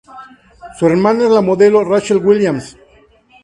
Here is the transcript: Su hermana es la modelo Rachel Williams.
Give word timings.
Su 0.79 0.87
hermana 0.87 1.25
es 1.25 1.29
la 1.29 1.41
modelo 1.41 1.83
Rachel 1.83 2.17
Williams. 2.17 2.75